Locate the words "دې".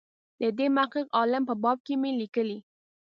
0.57-0.67